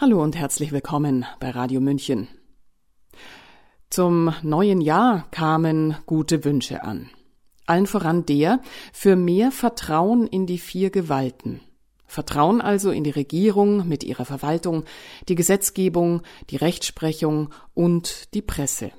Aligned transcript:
Hallo 0.00 0.22
und 0.22 0.34
herzlich 0.34 0.72
willkommen 0.72 1.26
bei 1.40 1.50
Radio 1.50 1.78
München. 1.78 2.26
Zum 3.90 4.32
neuen 4.40 4.80
Jahr 4.80 5.30
kamen 5.30 5.94
gute 6.06 6.42
Wünsche 6.42 6.84
an. 6.84 7.10
Allen 7.66 7.86
voran 7.86 8.24
der 8.24 8.62
für 8.94 9.14
mehr 9.14 9.52
Vertrauen 9.52 10.26
in 10.26 10.46
die 10.46 10.56
vier 10.56 10.88
Gewalten. 10.88 11.60
Vertrauen 12.06 12.62
also 12.62 12.90
in 12.90 13.04
die 13.04 13.10
Regierung 13.10 13.86
mit 13.86 14.02
ihrer 14.02 14.24
Verwaltung, 14.24 14.84
die 15.28 15.34
Gesetzgebung, 15.34 16.22
die 16.48 16.56
Rechtsprechung 16.56 17.50
und 17.74 18.32
die 18.32 18.40
Presse. 18.40 18.92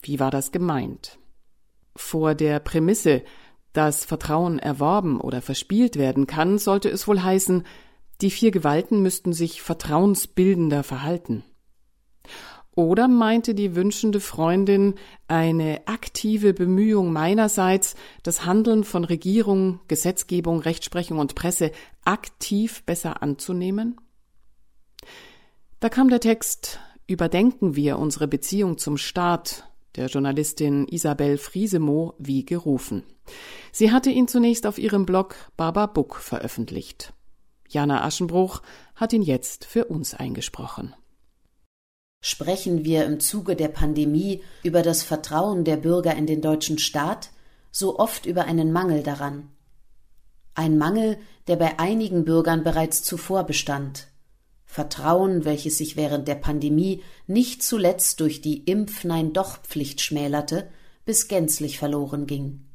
Wie 0.00 0.18
war 0.18 0.30
das 0.30 0.52
gemeint? 0.52 1.18
Vor 1.96 2.34
der 2.34 2.60
Prämisse, 2.60 3.24
dass 3.74 4.06
Vertrauen 4.06 4.58
erworben 4.58 5.20
oder 5.20 5.42
verspielt 5.42 5.96
werden 5.96 6.26
kann, 6.26 6.56
sollte 6.56 6.88
es 6.88 7.06
wohl 7.06 7.22
heißen, 7.22 7.64
die 8.22 8.30
vier 8.30 8.50
Gewalten 8.50 9.02
müssten 9.02 9.32
sich 9.32 9.62
vertrauensbildender 9.62 10.82
verhalten. 10.82 11.44
Oder 12.74 13.06
meinte 13.06 13.54
die 13.54 13.76
wünschende 13.76 14.20
Freundin 14.20 14.94
eine 15.28 15.86
aktive 15.86 16.54
Bemühung 16.54 17.12
meinerseits, 17.12 17.96
das 18.22 18.46
Handeln 18.46 18.84
von 18.84 19.04
Regierung, 19.04 19.80
Gesetzgebung, 19.88 20.60
Rechtsprechung 20.60 21.18
und 21.18 21.34
Presse 21.34 21.70
aktiv 22.04 22.82
besser 22.84 23.22
anzunehmen? 23.22 24.00
Da 25.80 25.90
kam 25.90 26.08
der 26.08 26.20
Text 26.20 26.80
Überdenken 27.08 27.76
wir 27.76 27.98
unsere 27.98 28.28
Beziehung 28.28 28.78
zum 28.78 28.96
Staat 28.96 29.68
der 29.96 30.06
Journalistin 30.06 30.86
Isabel 30.88 31.36
Friesemo 31.36 32.14
wie 32.18 32.46
gerufen. 32.46 33.02
Sie 33.70 33.90
hatte 33.90 34.08
ihn 34.08 34.28
zunächst 34.28 34.66
auf 34.66 34.78
ihrem 34.78 35.04
Blog 35.04 35.34
Baba 35.56 35.86
Book 35.86 36.16
veröffentlicht. 36.16 37.12
Jana 37.72 38.04
Aschenbruch 38.04 38.62
hat 38.94 39.12
ihn 39.12 39.22
jetzt 39.22 39.64
für 39.64 39.86
uns 39.86 40.14
eingesprochen. 40.14 40.94
Sprechen 42.20 42.84
wir 42.84 43.04
im 43.04 43.18
Zuge 43.18 43.56
der 43.56 43.68
Pandemie 43.68 44.42
über 44.62 44.82
das 44.82 45.02
Vertrauen 45.02 45.64
der 45.64 45.76
Bürger 45.76 46.14
in 46.14 46.26
den 46.26 46.40
deutschen 46.40 46.78
Staat, 46.78 47.30
so 47.72 47.98
oft 47.98 48.26
über 48.26 48.44
einen 48.44 48.70
Mangel 48.70 49.02
daran. 49.02 49.50
Ein 50.54 50.78
Mangel, 50.78 51.18
der 51.48 51.56
bei 51.56 51.78
einigen 51.78 52.24
Bürgern 52.24 52.62
bereits 52.62 53.02
zuvor 53.02 53.44
bestand. 53.44 54.08
Vertrauen, 54.64 55.44
welches 55.44 55.78
sich 55.78 55.96
während 55.96 56.28
der 56.28 56.36
Pandemie 56.36 57.02
nicht 57.26 57.62
zuletzt 57.62 58.20
durch 58.20 58.40
die 58.40 58.64
Impf-Nein-Doch-Pflicht 58.64 60.00
schmälerte, 60.00 60.70
bis 61.04 61.28
gänzlich 61.28 61.78
verloren 61.78 62.26
ging. 62.26 62.71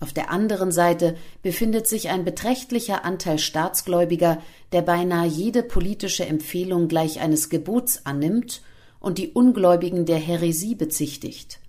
Auf 0.00 0.14
der 0.14 0.30
anderen 0.30 0.72
Seite 0.72 1.14
befindet 1.42 1.86
sich 1.86 2.08
ein 2.08 2.24
beträchtlicher 2.24 3.04
Anteil 3.04 3.38
Staatsgläubiger, 3.38 4.42
der 4.72 4.80
beinahe 4.80 5.26
jede 5.26 5.62
politische 5.62 6.24
Empfehlung 6.24 6.88
gleich 6.88 7.20
eines 7.20 7.50
Gebots 7.50 8.06
annimmt 8.06 8.62
und 8.98 9.18
die 9.18 9.28
Ungläubigen 9.28 10.06
der 10.06 10.16
Häresie 10.16 10.74
bezichtigt, 10.74 11.60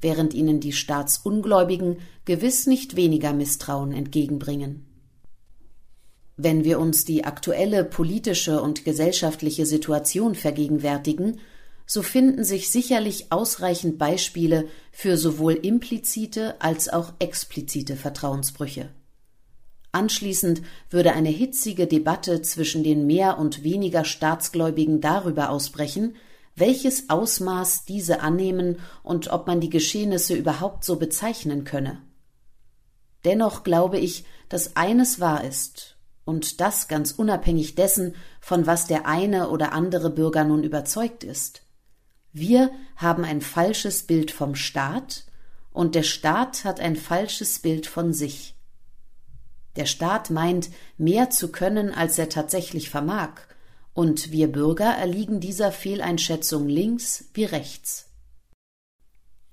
während 0.00 0.32
ihnen 0.32 0.60
die 0.60 0.72
Staatsungläubigen 0.72 1.96
gewiss 2.24 2.68
nicht 2.68 2.94
weniger 2.94 3.32
Misstrauen 3.32 3.92
entgegenbringen. 3.92 4.86
Wenn 6.36 6.62
wir 6.64 6.78
uns 6.78 7.04
die 7.04 7.24
aktuelle 7.24 7.84
politische 7.84 8.62
und 8.62 8.84
gesellschaftliche 8.84 9.66
Situation 9.66 10.36
vergegenwärtigen, 10.36 11.40
so 11.92 12.00
finden 12.00 12.42
sich 12.42 12.70
sicherlich 12.70 13.30
ausreichend 13.32 13.98
Beispiele 13.98 14.66
für 14.92 15.18
sowohl 15.18 15.52
implizite 15.52 16.58
als 16.58 16.88
auch 16.88 17.12
explizite 17.18 17.96
Vertrauensbrüche. 17.96 18.88
Anschließend 19.92 20.62
würde 20.88 21.12
eine 21.12 21.28
hitzige 21.28 21.86
Debatte 21.86 22.40
zwischen 22.40 22.82
den 22.82 23.06
mehr 23.06 23.36
und 23.36 23.62
weniger 23.62 24.06
Staatsgläubigen 24.06 25.02
darüber 25.02 25.50
ausbrechen, 25.50 26.16
welches 26.56 27.10
Ausmaß 27.10 27.84
diese 27.84 28.20
annehmen 28.22 28.78
und 29.02 29.28
ob 29.28 29.46
man 29.46 29.60
die 29.60 29.68
Geschehnisse 29.68 30.34
überhaupt 30.34 30.86
so 30.86 30.96
bezeichnen 30.96 31.64
könne. 31.64 32.00
Dennoch 33.26 33.64
glaube 33.64 33.98
ich, 33.98 34.24
dass 34.48 34.76
eines 34.76 35.20
wahr 35.20 35.44
ist, 35.44 35.98
und 36.24 36.62
das 36.62 36.88
ganz 36.88 37.12
unabhängig 37.12 37.74
dessen, 37.74 38.14
von 38.40 38.66
was 38.66 38.86
der 38.86 39.06
eine 39.06 39.50
oder 39.50 39.72
andere 39.72 40.08
Bürger 40.08 40.44
nun 40.44 40.64
überzeugt 40.64 41.22
ist. 41.22 41.62
Wir 42.32 42.70
haben 42.96 43.24
ein 43.24 43.42
falsches 43.42 44.04
Bild 44.04 44.30
vom 44.30 44.54
Staat 44.54 45.24
und 45.72 45.94
der 45.94 46.02
Staat 46.02 46.64
hat 46.64 46.80
ein 46.80 46.96
falsches 46.96 47.58
Bild 47.58 47.86
von 47.86 48.14
sich. 48.14 48.54
Der 49.76 49.86
Staat 49.86 50.30
meint, 50.30 50.70
mehr 50.96 51.30
zu 51.30 51.52
können, 51.52 51.92
als 51.92 52.18
er 52.18 52.28
tatsächlich 52.28 52.90
vermag, 52.90 53.32
und 53.94 54.32
wir 54.32 54.50
Bürger 54.50 54.90
erliegen 54.90 55.40
dieser 55.40 55.72
Fehleinschätzung 55.72 56.68
links 56.68 57.26
wie 57.34 57.44
rechts. 57.44 58.08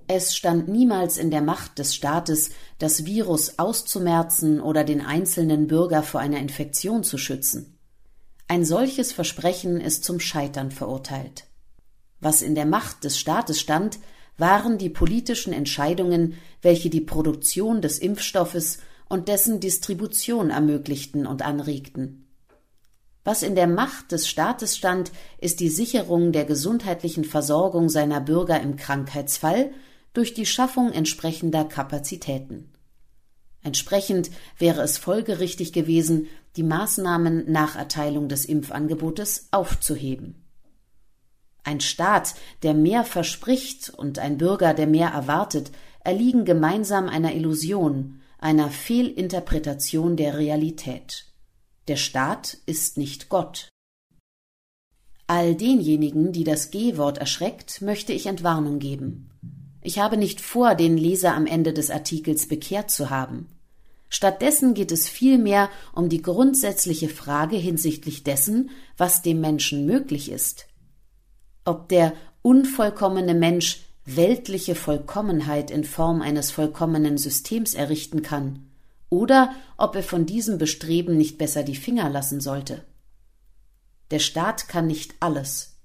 Es 0.07 0.35
stand 0.35 0.69
niemals 0.69 1.17
in 1.17 1.29
der 1.29 1.41
Macht 1.41 1.77
des 1.77 1.93
Staates, 1.93 2.51
das 2.79 3.05
Virus 3.05 3.59
auszumerzen 3.59 4.59
oder 4.61 4.83
den 4.83 5.01
einzelnen 5.01 5.67
Bürger 5.67 6.01
vor 6.01 6.21
einer 6.21 6.39
Infektion 6.39 7.03
zu 7.03 7.17
schützen. 7.17 7.77
Ein 8.47 8.65
solches 8.65 9.11
Versprechen 9.11 9.79
ist 9.79 10.03
zum 10.03 10.19
Scheitern 10.19 10.71
verurteilt. 10.71 11.48
Was 12.19 12.41
in 12.41 12.55
der 12.55 12.65
Macht 12.65 13.03
des 13.03 13.17
Staates 13.17 13.59
stand, 13.59 13.99
waren 14.37 14.77
die 14.77 14.89
politischen 14.89 15.53
Entscheidungen, 15.53 16.35
welche 16.61 16.89
die 16.89 17.01
Produktion 17.01 17.81
des 17.81 17.99
Impfstoffes 17.99 18.79
und 19.09 19.27
dessen 19.27 19.59
Distribution 19.59 20.49
ermöglichten 20.49 21.25
und 21.25 21.41
anregten. 21.41 22.25
Was 23.23 23.43
in 23.43 23.55
der 23.55 23.67
Macht 23.67 24.11
des 24.11 24.27
Staates 24.27 24.77
stand, 24.77 25.11
ist 25.39 25.59
die 25.59 25.69
Sicherung 25.69 26.31
der 26.31 26.45
gesundheitlichen 26.45 27.25
Versorgung 27.25 27.89
seiner 27.89 28.21
Bürger 28.21 28.61
im 28.61 28.75
Krankheitsfall 28.77 29.71
durch 30.13 30.33
die 30.33 30.45
Schaffung 30.45 30.91
entsprechender 30.91 31.65
Kapazitäten. 31.65 32.71
Entsprechend 33.61 34.31
wäre 34.57 34.81
es 34.81 34.97
folgerichtig 34.97 35.73
gewesen, 35.73 36.27
die 36.55 36.63
Maßnahmen 36.63 37.51
nach 37.51 37.75
Erteilung 37.75 38.29
des 38.29 38.45
Impfangebotes 38.45 39.49
aufzuheben. 39.51 40.38
Ein 41.63 41.81
Staat, 41.81 42.35
der 42.63 42.73
mehr 42.73 43.03
verspricht 43.03 43.89
und 43.89 44.19
ein 44.19 44.37
Bürger, 44.37 44.73
der 44.73 44.87
mehr 44.87 45.09
erwartet, 45.09 45.71
erliegen 46.03 46.45
gemeinsam 46.45 47.09
einer 47.09 47.35
Illusion, 47.35 48.21
einer 48.39 48.69
Fehlinterpretation 48.69 50.15
der 50.15 50.37
Realität. 50.37 51.25
Der 51.87 51.97
Staat 51.97 52.57
ist 52.65 52.97
nicht 52.97 53.29
Gott. 53.29 53.69
All 55.27 55.55
denjenigen, 55.55 56.31
die 56.31 56.43
das 56.43 56.71
G-Wort 56.71 57.17
erschreckt, 57.17 57.81
möchte 57.81 58.13
ich 58.13 58.25
Entwarnung 58.25 58.79
geben. 58.79 59.29
Ich 59.81 59.99
habe 59.99 60.17
nicht 60.17 60.41
vor, 60.41 60.75
den 60.75 60.97
Leser 60.97 61.35
am 61.35 61.45
Ende 61.45 61.73
des 61.73 61.91
Artikels 61.91 62.47
bekehrt 62.47 62.89
zu 62.89 63.09
haben. 63.09 63.47
Stattdessen 64.09 64.73
geht 64.73 64.91
es 64.91 65.07
vielmehr 65.07 65.69
um 65.93 66.09
die 66.09 66.21
grundsätzliche 66.21 67.09
Frage 67.09 67.57
hinsichtlich 67.57 68.23
dessen, 68.23 68.71
was 68.97 69.21
dem 69.21 69.39
Menschen 69.39 69.85
möglich 69.85 70.31
ist 70.31 70.68
ob 71.65 71.89
der 71.89 72.13
unvollkommene 72.41 73.33
Mensch 73.33 73.81
weltliche 74.05 74.75
Vollkommenheit 74.75 75.71
in 75.71 75.83
Form 75.83 76.21
eines 76.21 76.51
vollkommenen 76.51 77.17
Systems 77.17 77.73
errichten 77.73 78.21
kann, 78.21 78.69
oder 79.09 79.53
ob 79.77 79.95
er 79.95 80.03
von 80.03 80.25
diesem 80.25 80.57
Bestreben 80.57 81.17
nicht 81.17 81.37
besser 81.37 81.63
die 81.63 81.75
Finger 81.75 82.09
lassen 82.09 82.41
sollte. 82.41 82.83
Der 84.11 84.19
Staat 84.19 84.67
kann 84.67 84.87
nicht 84.87 85.15
alles. 85.19 85.75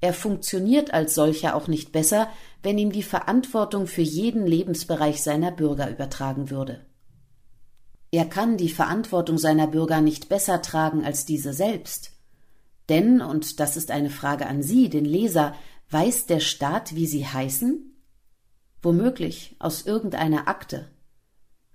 Er 0.00 0.14
funktioniert 0.14 0.94
als 0.94 1.14
solcher 1.14 1.54
auch 1.54 1.68
nicht 1.68 1.92
besser, 1.92 2.28
wenn 2.62 2.78
ihm 2.78 2.90
die 2.90 3.02
Verantwortung 3.02 3.86
für 3.86 4.02
jeden 4.02 4.46
Lebensbereich 4.46 5.22
seiner 5.22 5.50
Bürger 5.50 5.90
übertragen 5.90 6.50
würde. 6.50 6.84
Er 8.10 8.24
kann 8.24 8.56
die 8.56 8.70
Verantwortung 8.70 9.38
seiner 9.38 9.66
Bürger 9.66 10.00
nicht 10.00 10.28
besser 10.28 10.62
tragen 10.62 11.04
als 11.04 11.26
diese 11.26 11.52
selbst, 11.52 12.12
denn, 12.90 13.22
und 13.22 13.60
das 13.60 13.76
ist 13.76 13.90
eine 13.90 14.10
Frage 14.10 14.46
an 14.46 14.62
Sie, 14.62 14.90
den 14.90 15.04
Leser, 15.04 15.54
weiß 15.90 16.26
der 16.26 16.40
Staat, 16.40 16.94
wie 16.94 17.06
Sie 17.06 17.26
heißen? 17.26 17.96
Womöglich 18.82 19.56
aus 19.58 19.86
irgendeiner 19.86 20.48
Akte. 20.48 20.90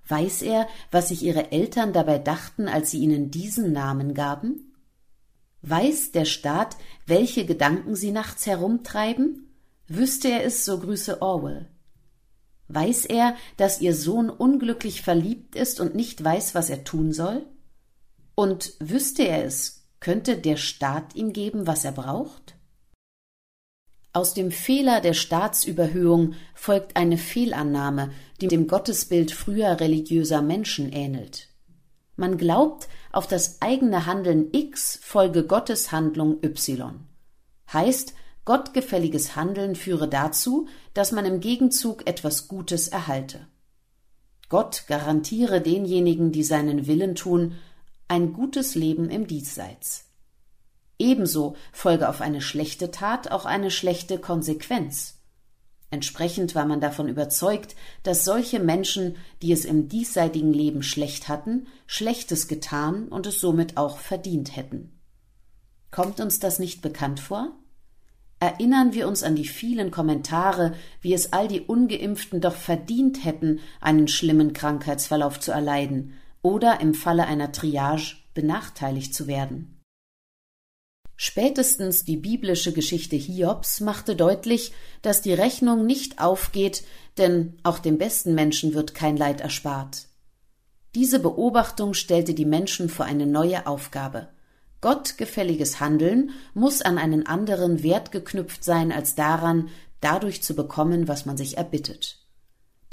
Weiß 0.07 0.41
er, 0.43 0.67
was 0.91 1.09
sich 1.09 1.23
Ihre 1.23 1.51
Eltern 1.51 1.93
dabei 1.93 2.19
dachten, 2.19 2.67
als 2.67 2.91
sie 2.91 2.99
Ihnen 2.99 3.31
diesen 3.31 3.71
Namen 3.71 4.13
gaben? 4.13 4.75
Weiß 5.61 6.11
der 6.11 6.25
Staat, 6.25 6.77
welche 7.07 7.45
Gedanken 7.45 7.95
Sie 7.95 8.11
nachts 8.11 8.45
herumtreiben? 8.45 9.49
Wüsste 9.87 10.29
er 10.29 10.43
es, 10.43 10.63
so 10.63 10.79
grüße 10.79 11.21
Orwell. 11.21 11.69
Weiß 12.67 13.05
er, 13.05 13.35
dass 13.57 13.81
Ihr 13.81 13.95
Sohn 13.95 14.29
unglücklich 14.29 15.01
verliebt 15.01 15.55
ist 15.55 15.79
und 15.79 15.95
nicht 15.95 16.23
weiß, 16.23 16.53
was 16.53 16.69
er 16.69 16.83
tun 16.83 17.11
soll? 17.11 17.45
Und 18.35 18.73
wüsste 18.79 19.23
er 19.23 19.45
es, 19.45 19.84
könnte 20.05 20.37
der 20.37 20.55
Staat 20.55 21.15
ihm 21.15 21.33
geben, 21.33 21.65
was 21.65 21.83
er 21.83 21.91
braucht? 21.91 22.53
Aus 24.13 24.35
dem 24.35 24.51
Fehler 24.51 25.01
der 25.01 25.15
Staatsüberhöhung 25.15 26.35
folgt 26.53 26.95
eine 26.95 27.17
Fehlannahme, 27.17 28.11
die 28.39 28.47
dem 28.47 28.67
Gottesbild 28.67 29.31
früher 29.31 29.79
religiöser 29.79 30.43
Menschen 30.43 30.91
ähnelt. 30.93 31.47
Man 32.17 32.37
glaubt, 32.37 32.87
auf 33.11 33.25
das 33.25 33.63
eigene 33.63 34.05
Handeln 34.05 34.49
X 34.51 34.99
folge 35.01 35.43
Gottes 35.43 35.91
Handlung 35.91 36.37
Y. 36.43 36.99
Heißt, 37.73 38.13
gottgefälliges 38.45 39.35
Handeln 39.35 39.73
führe 39.73 40.07
dazu, 40.07 40.67
dass 40.93 41.13
man 41.13 41.25
im 41.25 41.39
Gegenzug 41.39 42.07
etwas 42.07 42.47
Gutes 42.47 42.89
erhalte. 42.89 43.47
Gott 44.49 44.83
garantiere 44.85 45.61
denjenigen, 45.61 46.31
die 46.31 46.43
seinen 46.43 46.85
Willen 46.85 47.15
tun, 47.15 47.55
ein 48.07 48.33
gutes 48.33 48.75
Leben 48.75 49.09
im 49.09 49.27
Diesseits. 49.27 50.05
Ebenso 50.97 51.55
folge 51.71 52.07
auf 52.07 52.21
eine 52.21 52.41
schlechte 52.41 52.91
Tat 52.91 53.31
auch 53.31 53.45
eine 53.45 53.71
schlechte 53.71 54.19
Konsequenz. 54.19 55.15
Entsprechend 55.91 56.55
war 56.55 56.65
man 56.65 56.81
davon 56.81 57.07
überzeugt, 57.07 57.75
dass 58.03 58.25
solche 58.25 58.59
Menschen, 58.59 59.17
die 59.41 59.51
es 59.51 59.65
im 59.65 59.87
diesseitigen 59.87 60.53
Leben 60.53 60.83
schlecht 60.83 61.27
hatten, 61.27 61.67
Schlechtes 61.85 62.47
getan 62.47 63.07
und 63.07 63.27
es 63.27 63.39
somit 63.39 63.77
auch 63.77 63.97
verdient 63.99 64.55
hätten. 64.55 64.99
Kommt 65.91 66.19
uns 66.19 66.39
das 66.39 66.59
nicht 66.59 66.81
bekannt 66.81 67.19
vor? 67.19 67.55
Erinnern 68.39 68.93
wir 68.93 69.07
uns 69.07 69.23
an 69.23 69.35
die 69.35 69.47
vielen 69.47 69.91
Kommentare, 69.91 70.73
wie 71.01 71.13
es 71.13 71.33
all 71.33 71.47
die 71.47 71.61
ungeimpften 71.61 72.41
doch 72.41 72.55
verdient 72.55 73.23
hätten, 73.23 73.59
einen 73.79 74.07
schlimmen 74.07 74.53
Krankheitsverlauf 74.53 75.39
zu 75.39 75.51
erleiden 75.51 76.13
oder 76.45 76.79
im 76.79 76.93
Falle 76.93 77.25
einer 77.25 77.51
Triage 77.51 78.17
benachteiligt 78.35 79.15
zu 79.15 79.25
werden. 79.25 79.81
Spätestens 81.17 82.05
die 82.05 82.17
biblische 82.17 82.71
Geschichte 82.71 83.15
Hiobs 83.15 83.81
machte 83.81 84.15
deutlich, 84.15 84.71
dass 85.01 85.23
die 85.23 85.33
Rechnung 85.33 85.87
nicht 85.87 86.21
aufgeht, 86.21 86.83
denn 87.17 87.57
auch 87.63 87.79
dem 87.79 87.97
besten 87.97 88.35
Menschen 88.35 88.75
wird 88.75 88.93
kein 88.93 89.17
Leid 89.17 89.41
erspart. 89.41 90.05
Diese 90.93 91.17
Beobachtung 91.17 91.95
stellte 91.95 92.35
die 92.35 92.45
Menschen 92.45 92.89
vor 92.89 93.05
eine 93.07 93.25
neue 93.25 93.65
Aufgabe. 93.65 94.27
Gottgefälliges 94.81 95.79
Handeln 95.79 96.29
muss 96.53 96.83
an 96.83 96.99
einen 96.99 97.25
anderen 97.25 97.81
Wert 97.81 98.11
geknüpft 98.11 98.63
sein 98.63 98.91
als 98.91 99.15
daran, 99.15 99.69
dadurch 99.99 100.43
zu 100.43 100.55
bekommen, 100.55 101.07
was 101.07 101.25
man 101.25 101.37
sich 101.37 101.57
erbittet. 101.57 102.19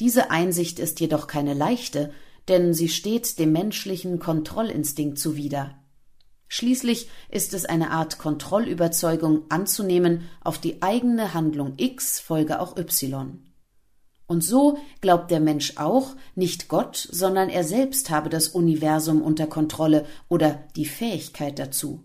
Diese 0.01 0.31
Einsicht 0.31 0.79
ist 0.79 1.01
jedoch 1.01 1.27
keine 1.27 1.53
leichte, 1.53 2.15
denn 2.49 2.75
sie 2.75 2.89
steht 2.89 3.39
dem 3.39 3.53
menschlichen 3.53 4.19
Kontrollinstinkt 4.19 5.19
zuwider. 5.19 5.77
Schließlich 6.49 7.09
ist 7.31 7.55
es 7.55 7.65
eine 7.65 7.93
Art 7.93 8.19
Kontrollüberzeugung 8.19 9.45
anzunehmen, 9.49 10.29
auf 10.43 10.59
die 10.59 10.83
eigene 10.83 11.33
Handlung 11.33 11.75
X 11.79 12.21
folge 12.21 12.61
auch 12.61 12.77
Y. 12.77 13.43
Und 14.27 14.45
so 14.45 14.79
glaubt 15.01 15.31
der 15.31 15.41
Mensch 15.41 15.77
auch, 15.77 16.15
nicht 16.35 16.69
Gott, 16.69 17.09
sondern 17.11 17.49
er 17.49 17.65
selbst 17.65 18.11
habe 18.11 18.29
das 18.29 18.49
Universum 18.49 19.23
unter 19.23 19.47
Kontrolle 19.47 20.07
oder 20.29 20.63
die 20.77 20.85
Fähigkeit 20.85 21.59
dazu. 21.59 22.03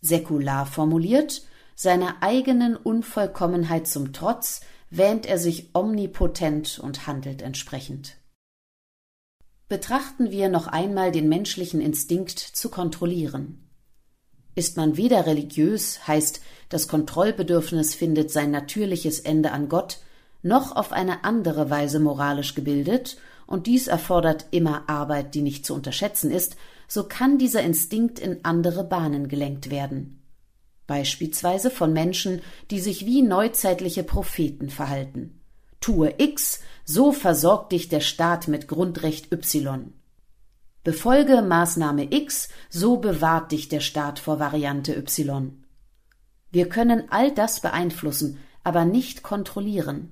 Säkular 0.00 0.66
formuliert, 0.66 1.42
seiner 1.74 2.22
eigenen 2.22 2.76
Unvollkommenheit 2.76 3.86
zum 3.86 4.12
Trotz 4.12 4.60
wähnt 4.90 5.26
er 5.26 5.38
sich 5.38 5.70
omnipotent 5.74 6.78
und 6.78 7.06
handelt 7.06 7.42
entsprechend. 7.42 8.16
Betrachten 9.68 10.30
wir 10.30 10.50
noch 10.50 10.66
einmal 10.66 11.10
den 11.10 11.28
menschlichen 11.28 11.80
Instinkt 11.80 12.38
zu 12.38 12.68
kontrollieren. 12.68 13.66
Ist 14.54 14.76
man 14.76 14.96
weder 14.96 15.26
religiös, 15.26 16.06
heißt 16.06 16.42
das 16.68 16.86
Kontrollbedürfnis 16.86 17.94
findet 17.94 18.30
sein 18.30 18.50
natürliches 18.50 19.20
Ende 19.20 19.52
an 19.52 19.68
Gott, 19.68 19.98
noch 20.42 20.76
auf 20.76 20.92
eine 20.92 21.24
andere 21.24 21.70
Weise 21.70 21.98
moralisch 21.98 22.54
gebildet, 22.54 23.16
und 23.46 23.66
dies 23.66 23.88
erfordert 23.88 24.46
immer 24.50 24.88
Arbeit, 24.88 25.34
die 25.34 25.42
nicht 25.42 25.66
zu 25.66 25.74
unterschätzen 25.74 26.30
ist, 26.30 26.56
so 26.86 27.04
kann 27.04 27.38
dieser 27.38 27.62
Instinkt 27.62 28.18
in 28.18 28.44
andere 28.44 28.84
Bahnen 28.84 29.28
gelenkt 29.28 29.70
werden. 29.70 30.22
Beispielsweise 30.86 31.70
von 31.70 31.92
Menschen, 31.92 32.42
die 32.70 32.80
sich 32.80 33.06
wie 33.06 33.22
neuzeitliche 33.22 34.02
Propheten 34.02 34.68
verhalten. 34.68 35.40
Tue 35.80 36.14
X, 36.18 36.60
so 36.84 37.12
versorgt 37.12 37.72
dich 37.72 37.88
der 37.88 38.00
Staat 38.00 38.48
mit 38.48 38.68
Grundrecht 38.68 39.32
Y. 39.32 39.92
Befolge 40.82 41.40
Maßnahme 41.40 42.12
X, 42.12 42.48
so 42.68 42.98
bewahrt 42.98 43.52
dich 43.52 43.68
der 43.68 43.80
Staat 43.80 44.18
vor 44.18 44.38
Variante 44.38 44.94
Y. 44.94 45.64
Wir 46.50 46.68
können 46.68 47.04
all 47.10 47.32
das 47.32 47.60
beeinflussen, 47.60 48.38
aber 48.62 48.84
nicht 48.84 49.22
kontrollieren. 49.22 50.10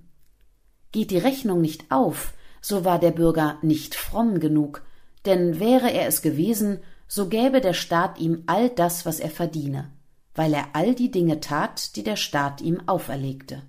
Geht 0.91 1.11
die 1.11 1.19
Rechnung 1.19 1.61
nicht 1.61 1.91
auf, 1.91 2.33
so 2.61 2.85
war 2.85 2.99
der 2.99 3.11
Bürger 3.11 3.59
nicht 3.63 3.95
fromm 3.95 4.41
genug, 4.41 4.83
denn 5.27 5.61
wäre 5.61 5.91
er 5.91 6.07
es 6.07 6.23
gewesen, 6.23 6.81
so 7.07 7.29
gäbe 7.29 7.61
der 7.61 7.75
Staat 7.75 8.19
ihm 8.19 8.45
all 8.47 8.71
das, 8.71 9.05
was 9.05 9.21
er 9.21 9.31
verdiene, 9.31 9.91
weil 10.35 10.55
er 10.55 10.69
all 10.73 10.95
die 10.95 11.11
Dinge 11.11 11.41
tat, 11.41 11.97
die 11.97 12.03
der 12.03 12.17
Staat 12.17 12.63
ihm 12.63 12.81
auferlegte. 12.87 13.63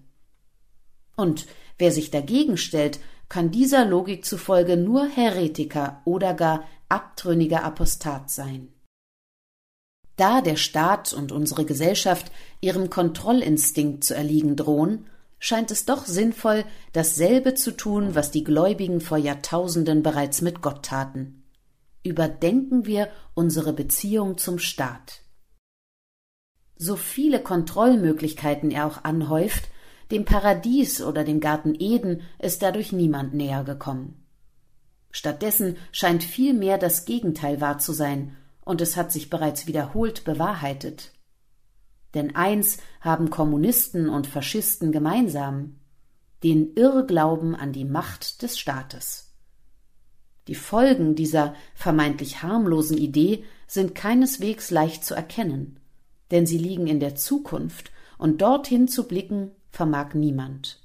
Und 1.15 1.45
wer 1.78 1.92
sich 1.92 2.12
dagegen 2.12 2.58
stellt, 2.58 3.00
kann 3.30 3.52
dieser 3.52 3.86
Logik 3.86 4.25
zufolge 4.25 4.78
nur 4.78 5.08
Heretiker 5.08 6.02
oder 6.06 6.34
gar 6.34 6.64
abtrünniger 6.90 7.64
Apostat 7.64 8.30
sein. 8.30 8.70
Da 10.16 10.42
der 10.42 10.58
Staat 10.58 11.14
und 11.14 11.31
unsere 11.31 11.66
Gesellschaft 11.66 12.31
ihrem 12.62 12.90
Kontrollinstinkt 12.90 14.04
zu 14.04 14.14
erliegen 14.14 14.56
drohen, 14.56 15.08
scheint 15.40 15.72
es 15.72 15.86
doch 15.86 16.06
sinnvoll, 16.06 16.64
dasselbe 16.94 17.56
zu 17.56 17.75
tun, 17.75 18.16
was 18.16 18.31
die 18.31 18.44
Gläubigen 18.44 19.02
vor 19.02 19.18
Jahrtausenden 19.18 20.04
bereits 20.04 20.42
mit 20.42 20.62
Gott 20.62 20.86
taten. 20.86 21.44
Überdenken 22.04 22.86
wir 22.86 23.10
unsere 23.34 23.74
Beziehung 23.74 24.38
zum 24.38 24.60
Staat. 24.60 25.22
So 26.78 26.96
viele 26.96 27.42
Kontrollmöglichkeiten 27.42 28.72
er 28.72 28.86
auch 28.86 29.04
anhäuft, 29.04 29.70
dem 30.11 30.25
Paradies 30.25 31.01
oder 31.01 31.23
dem 31.23 31.39
Garten 31.39 31.75
Eden 31.77 32.21
ist 32.39 32.61
dadurch 32.61 32.91
niemand 32.91 33.33
näher 33.33 33.63
gekommen. 33.63 34.23
Stattdessen 35.11 35.77
scheint 35.91 36.23
vielmehr 36.23 36.77
das 36.77 37.05
Gegenteil 37.05 37.61
wahr 37.61 37.77
zu 37.77 37.94
sein, 37.94 38.35
und 38.65 38.81
es 38.81 38.95
hat 38.95 39.11
sich 39.11 39.29
bereits 39.29 39.67
wiederholt 39.67 40.23
bewahrheitet. 40.23 41.11
Denn 42.13 42.35
eins 42.35 42.77
haben 43.01 43.29
Kommunisten 43.29 44.09
und 44.09 44.27
Faschisten 44.27 44.91
gemeinsam 44.91 45.75
den 46.44 46.73
Irrglauben 46.75 47.55
an 47.55 47.71
die 47.71 47.85
Macht 47.85 48.41
des 48.41 48.59
Staates. 48.59 49.33
Die 50.47 50.55
Folgen 50.55 51.15
dieser 51.15 51.55
vermeintlich 51.73 52.44
harmlosen 52.44 52.97
Idee 52.97 53.45
sind 53.65 53.95
keineswegs 53.95 54.71
leicht 54.71 55.05
zu 55.05 55.13
erkennen, 55.13 55.79
denn 56.31 56.45
sie 56.45 56.57
liegen 56.57 56.88
in 56.88 57.00
der 57.00 57.15
Zukunft, 57.15 57.91
und 58.17 58.41
dorthin 58.41 58.88
zu 58.88 59.07
blicken 59.07 59.51
vermag 59.74 60.13
niemand. 60.13 60.80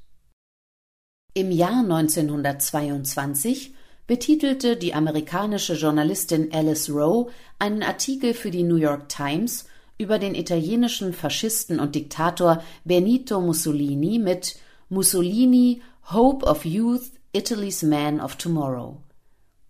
Im 1.34 1.52
Jahr 1.52 1.82
1922 1.82 3.74
betitelte 4.06 4.76
die 4.76 4.94
amerikanische 4.94 5.74
Journalistin 5.74 6.48
Alice 6.52 6.88
Rowe 6.88 7.30
einen 7.58 7.82
Artikel 7.82 8.32
für 8.34 8.50
die 8.50 8.62
New 8.64 8.76
York 8.76 9.08
Times 9.08 9.66
über 9.98 10.18
den 10.18 10.34
italienischen 10.34 11.12
Faschisten 11.12 11.78
und 11.78 11.94
Diktator 11.94 12.62
Benito 12.84 13.40
Mussolini 13.40 14.18
mit 14.18 14.56
Mussolini 14.88 15.82
Hope 16.10 16.46
of 16.46 16.64
Youth, 16.64 17.10
Italy's 17.32 17.82
Man 17.82 18.20
of 18.20 18.36
Tomorrow. 18.36 19.02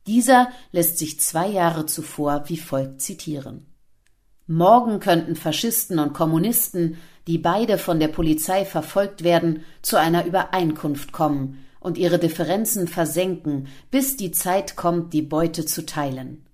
Dieser 0.07 0.51
lässt 0.71 0.99
sich 0.99 1.21
zwei 1.21 1.49
Jahre 1.49 1.87
zuvor 1.87 2.45
wie 2.47 2.57
folgt 2.57 3.03
zitieren. 3.03 3.67
Morgen 4.47 5.01
könnten 5.01 5.37
Faschisten 5.37 5.99
und 5.99 6.15
Kommunisten, 6.15 6.97
die 7.29 7.37
beide 7.37 7.77
von 7.77 8.01
der 8.01 8.09
Polizei 8.09 8.65
verfolgt 8.65 9.23
werden, 9.23 9.63
zu 9.83 9.99
einer 9.99 10.25
Übereinkunft 10.25 11.13
kommen 11.13 11.63
und 11.79 11.99
ihre 11.99 12.19
Differenzen 12.19 12.89
versenken, 12.89 13.69
bis 13.91 14.17
die 14.17 14.33
Zeit 14.33 14.77
kommt, 14.77 15.13
die 15.13 15.21
Beute 15.21 15.67
zu 15.67 15.85
teilen. 15.85 16.47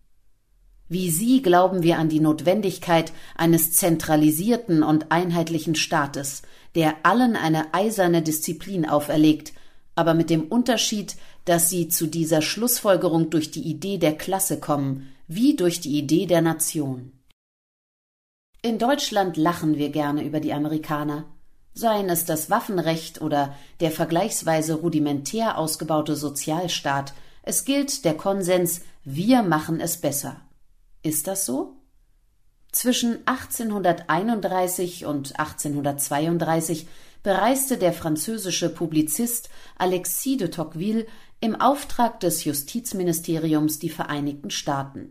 Wie 0.89 1.11
Sie 1.11 1.43
glauben 1.43 1.85
wir 1.85 1.99
an 1.99 2.09
die 2.09 2.19
Notwendigkeit 2.19 3.13
eines 3.37 3.73
zentralisierten 3.73 4.83
und 4.83 5.13
einheitlichen 5.13 5.77
Staates, 5.77 6.43
der 6.75 6.97
allen 7.05 7.37
eine 7.37 7.73
eiserne 7.73 8.21
Disziplin 8.21 8.85
auferlegt, 8.85 9.53
aber 9.95 10.13
mit 10.13 10.29
dem 10.29 10.43
Unterschied, 10.43 11.15
dass 11.45 11.71
sie 11.71 11.87
zu 11.87 12.09
dieser 12.09 12.43
Schlussfolgerung 12.43 13.31
durch 13.31 13.53
die 13.53 13.63
Idee 13.63 13.99
der 13.99 14.19
Klasse 14.19 14.59
kommen, 14.59 15.09
wie 15.29 15.55
durch 15.55 15.81
die 15.81 15.97
Idee 15.97 16.27
der 16.27 16.43
Nation. 16.43 17.13
In 18.65 18.79
Deutschland 18.79 19.37
lachen 19.37 19.77
wir 19.77 19.91
gerne 19.91 20.25
über 20.25 20.41
die 20.41 20.55
Amerikaner. 20.55 21.27
Seien 21.75 22.09
es 22.09 22.25
das 22.25 22.49
Waffenrecht 22.49 23.21
oder 23.21 23.55
der 23.81 23.91
vergleichsweise 23.91 24.77
rudimentär 24.77 25.59
ausgebaute 25.59 26.17
Sozialstaat, 26.17 27.13
es 27.43 27.67
gilt 27.67 28.07
der 28.07 28.15
Konsens, 28.15 28.81
wir 29.05 29.43
machen 29.43 29.81
es 29.81 29.99
besser. 29.99 30.41
Ist 31.03 31.27
das 31.27 31.45
so? 31.45 31.77
Zwischen 32.73 33.19
1831 33.27 35.05
und 35.05 35.39
1832 35.39 36.87
bereiste 37.23 37.77
der 37.77 37.93
französische 37.93 38.71
Publizist 38.71 39.51
Alexis 39.77 40.39
de 40.39 40.49
Tocqueville 40.49 41.05
im 41.39 41.55
Auftrag 41.55 42.19
des 42.21 42.45
Justizministeriums 42.45 43.79
die 43.79 43.91
Vereinigten 43.91 44.49
Staaten 44.49 45.11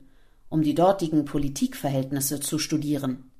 um 0.53 0.62
die 0.62 0.75
dortigen 0.75 1.25
Politikverhältnisse 1.25 2.39
zu 2.39 2.60
studieren. 2.60 3.31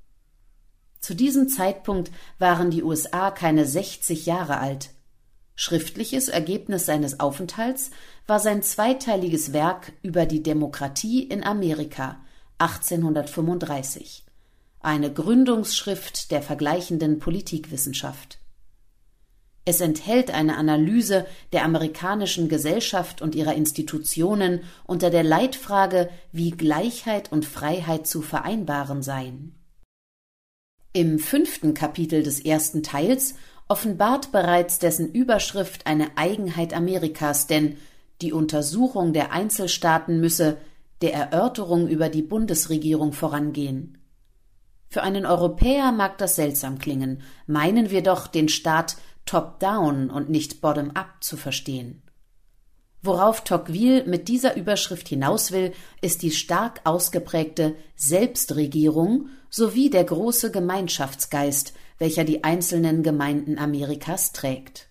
Zu 1.04 1.16
diesem 1.16 1.50
Zeitpunkt 1.50 2.12
waren 2.40 2.72
die 2.72 2.82
USA 2.82 3.30
keine 3.30 3.66
60 3.66 4.26
Jahre 4.26 4.60
alt. 4.60 4.92
Schriftliches 5.54 6.30
Ergebnis 6.30 6.86
seines 6.86 7.20
Aufenthalts 7.20 7.92
war 8.26 8.40
sein 8.40 8.64
zweiteiliges 8.64 9.52
Werk 9.52 9.92
über 10.02 10.26
die 10.26 10.42
Demokratie 10.42 11.24
in 11.24 11.44
Amerika 11.44 12.22
1835, 12.60 14.24
eine 14.80 15.12
Gründungsschrift 15.12 16.32
der 16.32 16.42
vergleichenden 16.42 17.20
Politikwissenschaft. 17.20 18.40
Es 19.66 19.82
enthält 19.82 20.34
eine 20.34 20.56
Analyse 20.56 21.26
der 21.52 21.66
amerikanischen 21.66 22.48
Gesellschaft 22.48 23.22
und 23.22 23.36
ihrer 23.36 23.56
Institutionen 23.56 24.62
unter 24.86 25.10
der 25.10 25.24
Leitfrage, 25.24 26.10
wie 26.32 26.52
Gleichheit 26.52 27.30
und 27.30 27.46
Freiheit 27.46 28.08
zu 28.08 28.22
vereinbaren 28.22 29.04
seien. 29.04 29.60
Im 30.96 31.18
fünften 31.18 31.74
Kapitel 31.74 32.22
des 32.22 32.40
ersten 32.40 32.84
Teils 32.84 33.34
offenbart 33.68 34.32
bereits 34.32 34.78
dessen 34.78 35.12
Überschrift 35.12 35.88
eine 35.88 36.18
Eigenheit 36.18 36.72
Amerikas, 36.72 37.48
denn 37.48 37.78
die 38.22 38.32
Untersuchung 38.32 39.12
der 39.12 39.32
Einzelstaaten 39.32 40.20
müsse 40.20 40.58
der 41.02 41.16
Erörterung 41.16 41.88
über 41.88 42.10
die 42.10 42.22
Bundesregierung 42.22 43.12
vorangehen. 43.12 43.98
Für 44.88 45.02
einen 45.02 45.26
Europäer 45.26 45.92
mag 45.92 46.20
das 46.20 46.36
seltsam 46.36 46.78
klingen, 46.78 47.24
meinen 47.48 47.90
wir 47.90 48.04
doch, 48.04 48.28
den 48.28 48.48
Staat 48.48 48.98
top-down 49.26 50.12
und 50.12 50.30
nicht 50.30 50.62
bottom-up 50.62 51.24
zu 51.24 51.38
verstehen. 51.38 52.03
Worauf 53.06 53.44
Tocqueville 53.44 54.06
mit 54.06 54.30
dieser 54.30 54.56
Überschrift 54.56 55.10
hinaus 55.10 55.52
will, 55.52 55.74
ist 56.02 56.22
die 56.22 56.32
stark 56.32 56.80
ausgeprägte 56.86 57.76
Selbstregierung 57.98 59.28
sowie 59.50 59.90
der 59.90 60.06
große 60.06 60.52
Gemeinschaftsgeist, 60.52 61.74
welcher 61.98 62.24
die 62.24 62.46
einzelnen 62.46 63.04
Gemeinden 63.04 63.60
Amerikas 63.60 64.32
trägt. 64.32 64.88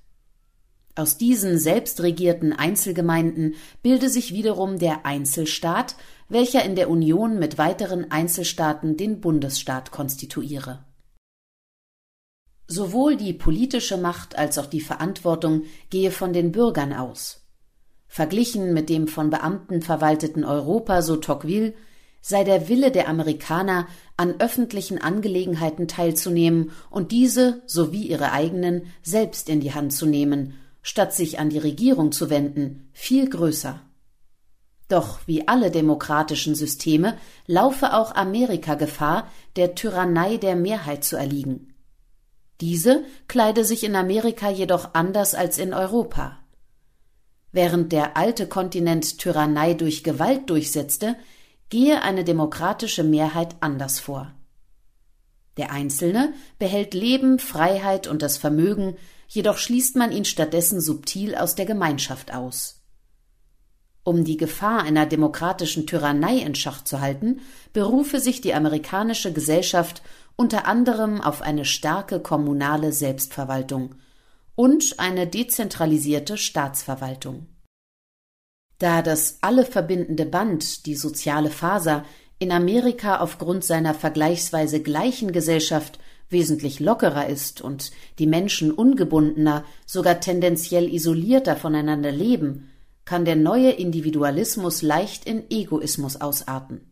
Aus 0.94 1.16
diesen 1.16 1.58
selbstregierten 1.58 2.52
Einzelgemeinden 2.52 3.54
bilde 3.82 4.10
sich 4.10 4.34
wiederum 4.34 4.78
der 4.78 5.06
Einzelstaat, 5.06 5.96
welcher 6.28 6.62
in 6.66 6.76
der 6.76 6.90
Union 6.90 7.38
mit 7.38 7.56
weiteren 7.56 8.10
Einzelstaaten 8.10 8.98
den 8.98 9.22
Bundesstaat 9.22 9.90
konstituiere. 9.90 10.84
Sowohl 12.66 13.16
die 13.16 13.32
politische 13.32 13.96
Macht 13.96 14.36
als 14.36 14.58
auch 14.58 14.66
die 14.66 14.82
Verantwortung 14.82 15.62
gehe 15.88 16.10
von 16.10 16.34
den 16.34 16.52
Bürgern 16.52 16.92
aus. 16.92 17.41
Verglichen 18.14 18.74
mit 18.74 18.90
dem 18.90 19.08
von 19.08 19.30
Beamten 19.30 19.80
verwalteten 19.80 20.44
Europa, 20.44 21.00
so 21.00 21.16
Tocqueville, 21.16 21.72
sei 22.20 22.44
der 22.44 22.68
Wille 22.68 22.90
der 22.90 23.08
Amerikaner, 23.08 23.86
an 24.18 24.34
öffentlichen 24.38 25.00
Angelegenheiten 25.00 25.88
teilzunehmen 25.88 26.72
und 26.90 27.10
diese 27.10 27.62
sowie 27.64 28.06
ihre 28.06 28.32
eigenen 28.32 28.82
selbst 29.02 29.48
in 29.48 29.60
die 29.60 29.72
Hand 29.72 29.94
zu 29.94 30.04
nehmen, 30.04 30.58
statt 30.82 31.14
sich 31.14 31.38
an 31.38 31.48
die 31.48 31.56
Regierung 31.56 32.12
zu 32.12 32.28
wenden, 32.28 32.90
viel 32.92 33.30
größer. 33.30 33.80
Doch 34.88 35.20
wie 35.24 35.48
alle 35.48 35.70
demokratischen 35.70 36.54
Systeme 36.54 37.16
laufe 37.46 37.94
auch 37.94 38.14
Amerika 38.14 38.74
Gefahr, 38.74 39.26
der 39.56 39.74
Tyrannei 39.74 40.36
der 40.36 40.54
Mehrheit 40.54 41.02
zu 41.02 41.16
erliegen. 41.16 41.72
Diese 42.60 43.04
kleide 43.26 43.64
sich 43.64 43.84
in 43.84 43.96
Amerika 43.96 44.50
jedoch 44.50 44.90
anders 44.92 45.34
als 45.34 45.56
in 45.56 45.72
Europa. 45.72 46.41
Während 47.52 47.92
der 47.92 48.16
alte 48.16 48.46
Kontinent 48.48 49.18
Tyrannei 49.18 49.74
durch 49.74 50.02
Gewalt 50.02 50.48
durchsetzte, 50.48 51.16
gehe 51.68 52.02
eine 52.02 52.24
demokratische 52.24 53.04
Mehrheit 53.04 53.56
anders 53.60 54.00
vor. 54.00 54.32
Der 55.58 55.70
Einzelne 55.70 56.32
behält 56.58 56.94
Leben, 56.94 57.38
Freiheit 57.38 58.06
und 58.06 58.22
das 58.22 58.38
Vermögen, 58.38 58.96
jedoch 59.28 59.58
schließt 59.58 59.96
man 59.96 60.12
ihn 60.12 60.24
stattdessen 60.24 60.80
subtil 60.80 61.34
aus 61.34 61.54
der 61.54 61.66
Gemeinschaft 61.66 62.32
aus. 62.32 62.80
Um 64.02 64.24
die 64.24 64.38
Gefahr 64.38 64.82
einer 64.82 65.06
demokratischen 65.06 65.86
Tyrannei 65.86 66.38
in 66.38 66.54
Schach 66.54 66.82
zu 66.82 67.00
halten, 67.00 67.40
berufe 67.74 68.18
sich 68.18 68.40
die 68.40 68.54
amerikanische 68.54 69.32
Gesellschaft 69.32 70.02
unter 70.36 70.66
anderem 70.66 71.20
auf 71.20 71.42
eine 71.42 71.66
starke 71.66 72.18
kommunale 72.18 72.92
Selbstverwaltung 72.92 73.94
und 74.54 74.98
eine 74.98 75.26
dezentralisierte 75.26 76.36
Staatsverwaltung. 76.36 77.46
Da 78.78 79.02
das 79.02 79.38
alle 79.40 79.64
verbindende 79.64 80.26
Band, 80.26 80.86
die 80.86 80.96
soziale 80.96 81.50
Faser, 81.50 82.04
in 82.38 82.50
Amerika 82.50 83.20
aufgrund 83.20 83.64
seiner 83.64 83.94
vergleichsweise 83.94 84.82
gleichen 84.82 85.32
Gesellschaft 85.32 86.00
wesentlich 86.28 86.80
lockerer 86.80 87.28
ist 87.28 87.60
und 87.60 87.92
die 88.18 88.26
Menschen 88.26 88.72
ungebundener, 88.72 89.64
sogar 89.86 90.18
tendenziell 90.18 90.92
isolierter 90.92 91.56
voneinander 91.56 92.10
leben, 92.10 92.70
kann 93.04 93.24
der 93.24 93.36
neue 93.36 93.70
Individualismus 93.70 94.82
leicht 94.82 95.24
in 95.26 95.44
Egoismus 95.50 96.20
ausarten. 96.20 96.91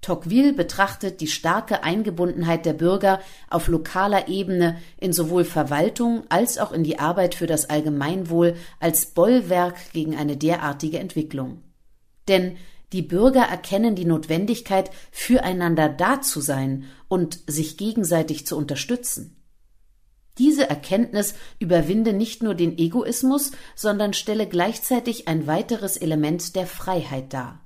Tocqueville 0.00 0.54
betrachtet 0.54 1.20
die 1.20 1.26
starke 1.26 1.82
Eingebundenheit 1.82 2.64
der 2.64 2.72
Bürger 2.72 3.20
auf 3.50 3.68
lokaler 3.68 4.28
Ebene 4.28 4.78
in 4.98 5.12
sowohl 5.12 5.44
Verwaltung 5.44 6.24
als 6.30 6.56
auch 6.56 6.72
in 6.72 6.84
die 6.84 6.98
Arbeit 6.98 7.34
für 7.34 7.46
das 7.46 7.68
Allgemeinwohl 7.68 8.56
als 8.78 9.06
Bollwerk 9.06 9.92
gegen 9.92 10.16
eine 10.16 10.38
derartige 10.38 10.98
Entwicklung. 10.98 11.62
Denn 12.28 12.56
die 12.92 13.02
Bürger 13.02 13.42
erkennen 13.42 13.94
die 13.94 14.04
Notwendigkeit, 14.04 14.90
füreinander 15.12 15.88
da 15.88 16.22
zu 16.22 16.40
sein 16.40 16.86
und 17.08 17.38
sich 17.46 17.76
gegenseitig 17.76 18.46
zu 18.46 18.56
unterstützen. 18.56 19.36
Diese 20.38 20.68
Erkenntnis 20.68 21.34
überwinde 21.58 22.14
nicht 22.14 22.42
nur 22.42 22.54
den 22.54 22.78
Egoismus, 22.78 23.52
sondern 23.76 24.14
stelle 24.14 24.48
gleichzeitig 24.48 25.28
ein 25.28 25.46
weiteres 25.46 25.98
Element 25.98 26.56
der 26.56 26.66
Freiheit 26.66 27.34
dar. 27.34 27.60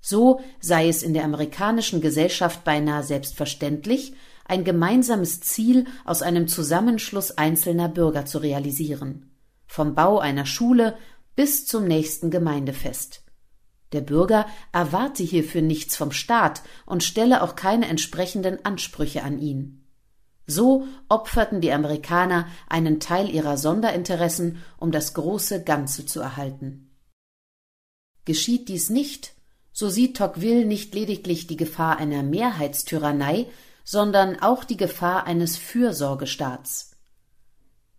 So 0.00 0.40
sei 0.60 0.88
es 0.88 1.02
in 1.02 1.14
der 1.14 1.24
amerikanischen 1.24 2.00
Gesellschaft 2.00 2.64
beinahe 2.64 3.02
selbstverständlich, 3.02 4.14
ein 4.44 4.64
gemeinsames 4.64 5.40
Ziel 5.40 5.86
aus 6.04 6.22
einem 6.22 6.48
Zusammenschluss 6.48 7.32
einzelner 7.32 7.88
Bürger 7.88 8.26
zu 8.26 8.38
realisieren, 8.38 9.30
vom 9.66 9.94
Bau 9.94 10.18
einer 10.18 10.46
Schule 10.46 10.96
bis 11.36 11.66
zum 11.66 11.86
nächsten 11.86 12.30
Gemeindefest. 12.30 13.22
Der 13.92 14.00
Bürger 14.00 14.46
erwarte 14.72 15.22
hierfür 15.22 15.62
nichts 15.62 15.96
vom 15.96 16.12
Staat 16.12 16.62
und 16.86 17.02
stelle 17.02 17.42
auch 17.42 17.56
keine 17.56 17.86
entsprechenden 17.86 18.64
Ansprüche 18.64 19.22
an 19.22 19.38
ihn. 19.38 19.84
So 20.46 20.86
opferten 21.08 21.60
die 21.60 21.72
Amerikaner 21.72 22.48
einen 22.68 22.98
Teil 22.98 23.30
ihrer 23.30 23.56
Sonderinteressen, 23.56 24.62
um 24.78 24.90
das 24.90 25.14
große 25.14 25.62
Ganze 25.62 26.06
zu 26.06 26.20
erhalten. 26.20 26.90
Geschieht 28.24 28.68
dies 28.68 28.90
nicht, 28.90 29.34
so 29.80 29.88
sieht 29.88 30.18
Tocqueville 30.18 30.66
nicht 30.66 30.94
lediglich 30.94 31.46
die 31.46 31.56
Gefahr 31.56 31.96
einer 31.96 32.22
Mehrheitstyrannei, 32.22 33.46
sondern 33.82 34.38
auch 34.38 34.62
die 34.62 34.76
Gefahr 34.76 35.24
eines 35.26 35.56
Fürsorgestaats. 35.56 36.90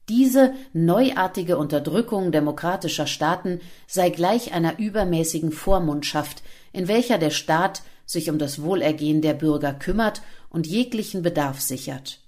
Diese 0.08 0.54
neuartige 0.74 1.58
Unterdrückung 1.58 2.32
demokratischer 2.32 3.08
Staaten 3.08 3.62
sei 3.88 4.12
gleich 4.12 4.54
einer 4.54 4.78
übermäßigen 4.78 5.52
Vormundschaft, 5.52 6.44
in 6.72 6.88
welcher 6.88 7.18
der 7.18 7.32
Staat 7.32 7.82
sich 8.06 8.30
um 8.30 8.38
das 8.38 8.62
Wohlergehen 8.62 9.24
der 9.24 9.34
Bürger 9.34 9.74
kümmert 9.74 10.22
und 10.50 10.68
jeglichen 10.68 11.24
Bedarf 11.24 11.62
sichert. 11.62 12.21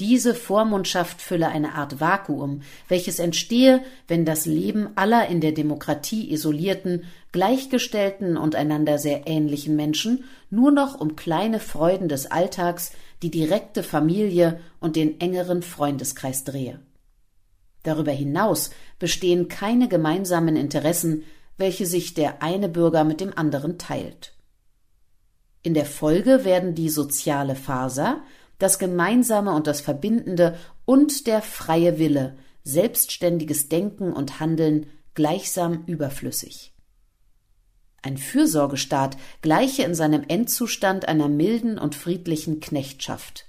Diese 0.00 0.32
Vormundschaft 0.32 1.20
fülle 1.20 1.48
eine 1.48 1.74
Art 1.74 2.00
Vakuum, 2.00 2.62
welches 2.86 3.18
entstehe, 3.18 3.82
wenn 4.06 4.24
das 4.24 4.46
Leben 4.46 4.90
aller 4.94 5.26
in 5.26 5.40
der 5.40 5.50
Demokratie 5.50 6.32
isolierten, 6.32 7.04
gleichgestellten 7.32 8.36
und 8.36 8.54
einander 8.54 8.98
sehr 8.98 9.26
ähnlichen 9.26 9.74
Menschen 9.74 10.24
nur 10.50 10.70
noch 10.70 11.00
um 11.00 11.16
kleine 11.16 11.58
Freuden 11.58 12.08
des 12.08 12.30
Alltags, 12.30 12.92
die 13.22 13.30
direkte 13.30 13.82
Familie 13.82 14.60
und 14.78 14.94
den 14.94 15.20
engeren 15.20 15.62
Freundeskreis 15.62 16.44
drehe. 16.44 16.78
Darüber 17.82 18.12
hinaus 18.12 18.70
bestehen 19.00 19.48
keine 19.48 19.88
gemeinsamen 19.88 20.54
Interessen, 20.54 21.24
welche 21.56 21.86
sich 21.86 22.14
der 22.14 22.40
eine 22.40 22.68
Bürger 22.68 23.02
mit 23.02 23.20
dem 23.20 23.36
anderen 23.36 23.78
teilt. 23.78 24.34
In 25.62 25.74
der 25.74 25.86
Folge 25.86 26.44
werden 26.44 26.76
die 26.76 26.88
soziale 26.88 27.56
Faser, 27.56 28.22
das 28.58 28.78
Gemeinsame 28.78 29.54
und 29.54 29.66
das 29.66 29.80
Verbindende 29.80 30.56
und 30.84 31.26
der 31.26 31.42
freie 31.42 31.98
Wille, 31.98 32.36
selbstständiges 32.64 33.68
Denken 33.68 34.12
und 34.12 34.40
Handeln 34.40 34.86
gleichsam 35.14 35.84
überflüssig. 35.86 36.74
Ein 38.02 38.16
Fürsorgestaat 38.16 39.16
gleiche 39.42 39.82
in 39.82 39.94
seinem 39.94 40.24
Endzustand 40.28 41.08
einer 41.08 41.28
milden 41.28 41.78
und 41.78 41.94
friedlichen 41.94 42.60
Knechtschaft. 42.60 43.46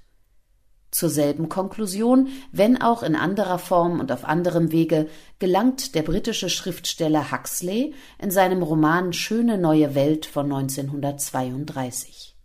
Zur 0.91 1.09
selben 1.09 1.49
Konklusion, 1.49 2.29
wenn 2.51 2.81
auch 2.81 3.03
in 3.03 3.15
anderer 3.15 3.59
Form 3.59 3.99
und 3.99 4.11
auf 4.11 4.25
anderem 4.25 4.71
Wege, 4.71 5.07
gelangt 5.37 5.93
der 5.93 6.01
britische 6.01 6.49
Schriftsteller 6.49 7.31
Huxley 7.31 7.93
in 8.17 8.31
seinem 8.31 8.63
Roman 8.63 9.13
Schöne 9.13 9.59
neue 9.59 9.93
Welt 9.93 10.25
von 10.25 10.51
1932. 10.51 12.35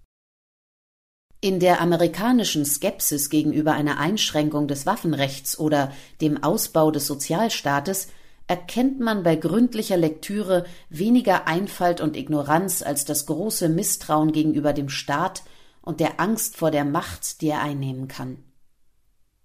In 1.44 1.60
der 1.60 1.82
amerikanischen 1.82 2.64
Skepsis 2.64 3.28
gegenüber 3.28 3.74
einer 3.74 3.98
Einschränkung 3.98 4.66
des 4.66 4.86
Waffenrechts 4.86 5.58
oder 5.58 5.92
dem 6.22 6.42
Ausbau 6.42 6.90
des 6.90 7.06
Sozialstaates 7.06 8.08
erkennt 8.46 8.98
man 8.98 9.24
bei 9.24 9.36
gründlicher 9.36 9.98
Lektüre 9.98 10.64
weniger 10.88 11.46
Einfalt 11.46 12.00
und 12.00 12.16
Ignoranz 12.16 12.80
als 12.80 13.04
das 13.04 13.26
große 13.26 13.68
Misstrauen 13.68 14.32
gegenüber 14.32 14.72
dem 14.72 14.88
Staat 14.88 15.42
und 15.82 16.00
der 16.00 16.18
Angst 16.18 16.56
vor 16.56 16.70
der 16.70 16.86
Macht, 16.86 17.42
die 17.42 17.48
er 17.48 17.60
einnehmen 17.60 18.08
kann. 18.08 18.38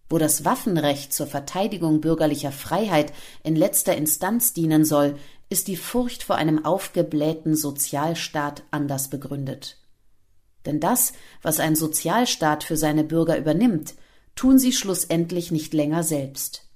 Wo 0.09 0.17
das 0.17 0.45
Waffenrecht 0.45 1.11
zur 1.11 1.27
Verteidigung 1.27 1.99
bürgerlicher 1.99 2.53
Freiheit 2.53 3.11
in 3.43 3.57
letzter 3.57 3.97
Instanz 3.97 4.53
dienen 4.53 4.85
soll, 4.85 5.17
ist 5.49 5.67
die 5.67 5.75
Furcht 5.75 6.23
vor 6.23 6.37
einem 6.37 6.63
aufgeblähten 6.63 7.57
Sozialstaat 7.57 8.63
anders 8.71 9.09
begründet. 9.09 9.78
Denn 10.65 10.79
das, 10.79 11.13
was 11.41 11.59
ein 11.59 11.75
Sozialstaat 11.75 12.63
für 12.63 12.77
seine 12.77 13.03
Bürger 13.03 13.37
übernimmt, 13.37 13.95
tun 14.35 14.59
sie 14.59 14.73
schlussendlich 14.73 15.51
nicht 15.51 15.73
länger 15.73 16.03
selbst. 16.03 16.69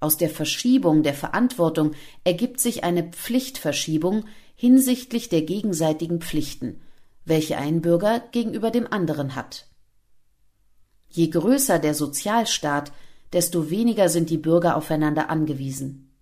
Aus 0.00 0.16
der 0.16 0.30
Verschiebung 0.30 1.02
der 1.02 1.14
Verantwortung 1.14 1.92
ergibt 2.24 2.58
sich 2.58 2.84
eine 2.84 3.04
Pflichtverschiebung 3.10 4.24
hinsichtlich 4.54 5.28
der 5.28 5.42
gegenseitigen 5.42 6.20
Pflichten, 6.20 6.80
welche 7.24 7.58
ein 7.58 7.82
Bürger 7.82 8.20
gegenüber 8.32 8.70
dem 8.70 8.90
anderen 8.90 9.34
hat. 9.34 9.66
Je 11.08 11.28
größer 11.28 11.78
der 11.78 11.94
Sozialstaat, 11.94 12.92
desto 13.32 13.70
weniger 13.70 14.08
sind 14.08 14.30
die 14.30 14.38
Bürger 14.38 14.76
aufeinander 14.76 15.28
angewiesen. 15.28 16.14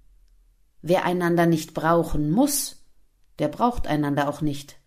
Wer 0.83 1.05
einander 1.05 1.47
nicht 1.47 1.75
brauchen 1.75 2.31
muss, 2.31 2.85
der 3.39 3.49
braucht 3.49 3.87
einander 3.87 4.29
auch 4.29 4.41
nicht. 4.41 4.78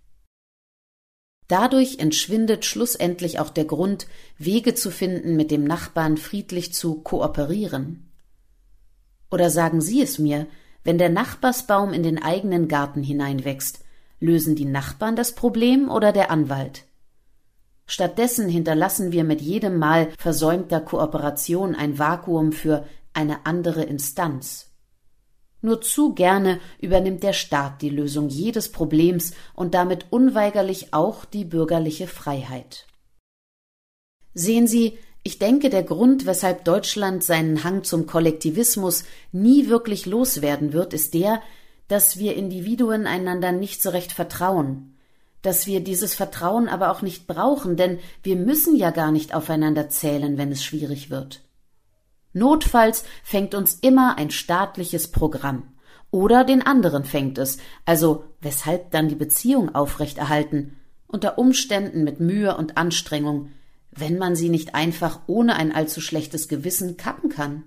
Dadurch 1.52 2.00
entschwindet 2.00 2.64
schlussendlich 2.64 3.38
auch 3.40 3.50
der 3.50 3.66
Grund, 3.66 4.08
Wege 4.38 4.74
zu 4.74 4.90
finden, 4.90 5.36
mit 5.36 5.52
dem 5.52 5.66
Nachbarn 5.66 6.16
friedlich 6.16 6.74
zu 6.74 7.02
kooperieren. 7.02 8.10
Oder 9.30 9.50
sagen 9.50 9.82
Sie 9.82 10.02
es 10.02 10.18
mir, 10.18 10.48
wenn 10.86 10.98
der 10.98 11.10
Nachbarsbaum 11.10 11.92
in 11.92 12.04
den 12.04 12.24
eigenen 12.24 12.70
Garten 12.70 13.04
hineinwächst, 13.04 13.84
Lösen 14.22 14.56
die 14.56 14.66
Nachbarn 14.66 15.18
das 15.18 15.36
Problem 15.36 15.92
oder 15.92 16.14
der 16.14 16.32
Anwalt? 16.32 16.86
Stattdessen 17.86 18.48
hinterlassen 18.48 19.12
wir 19.12 19.26
mit 19.26 19.42
jedem 19.42 19.78
Mal 19.78 20.14
versäumter 20.18 20.80
Kooperation 20.80 21.76
ein 21.76 22.00
Vakuum 22.00 22.54
für 22.54 22.86
eine 23.12 23.46
andere 23.46 23.84
Instanz. 23.84 24.71
Nur 25.62 25.82
zu 25.82 26.14
gerne 26.14 26.60
übernimmt 26.80 27.24
der 27.24 27.34
Staat 27.34 27.82
die 27.82 27.90
Lösung 27.90 28.30
jedes 28.30 28.72
Problems 28.72 29.34
und 29.54 29.74
damit 29.74 30.06
unweigerlich 30.10 30.94
auch 30.94 31.24
die 31.26 31.46
bürgerliche 31.46 32.08
Freiheit. 32.08 32.88
Sehen 34.34 34.68
Sie, 34.68 34.98
ich 35.24 35.38
denke, 35.38 35.70
der 35.70 35.84
Grund, 35.84 36.26
weshalb 36.26 36.66
Deutschland 36.66 37.24
seinen 37.24 37.64
Hang 37.64 37.84
zum 37.84 38.08
Kollektivismus 38.08 39.04
nie 39.32 39.68
wirklich 39.70 40.08
loswerden 40.08 40.74
wird, 40.74 40.94
ist 40.94 41.14
der, 41.14 41.42
dass 41.88 42.18
wir 42.18 42.36
Individuen 42.36 43.06
einander 43.06 43.52
nicht 43.52 43.84
so 43.84 43.90
recht 43.92 44.14
vertrauen, 44.14 44.98
dass 45.44 45.68
wir 45.68 45.82
dieses 45.82 46.16
Vertrauen 46.16 46.70
aber 46.70 46.90
auch 46.90 47.04
nicht 47.04 47.28
brauchen, 47.28 47.76
denn 47.76 48.00
wir 48.24 48.36
müssen 48.36 48.76
ja 48.76 48.90
gar 48.90 49.12
nicht 49.12 49.36
aufeinander 49.36 49.90
zählen, 49.90 50.38
wenn 50.38 50.52
es 50.52 50.64
schwierig 50.64 51.12
wird. 51.12 51.42
Notfalls 52.34 53.04
fängt 53.24 53.56
uns 53.56 53.76
immer 53.76 54.18
ein 54.18 54.32
staatliches 54.32 55.12
Programm. 55.12 55.64
Oder 56.12 56.44
den 56.44 56.62
anderen 56.62 57.06
fängt 57.06 57.38
es, 57.38 57.58
also 57.86 58.26
weshalb 58.42 58.92
dann 58.92 59.08
die 59.08 59.16
Beziehung 59.16 59.74
aufrechterhalten, 59.74 60.78
unter 61.08 61.38
Umständen 61.38 62.04
mit 62.04 62.20
Mühe 62.20 62.56
und 62.56 62.78
Anstrengung, 62.78 63.52
wenn 63.92 64.18
man 64.18 64.36
sie 64.36 64.50
nicht 64.50 64.76
einfach 64.76 65.22
ohne 65.28 65.56
ein 65.56 65.74
allzu 65.74 66.02
schlechtes 66.02 66.48
Gewissen 66.48 66.98
kappen 66.98 67.30
kann. 67.30 67.64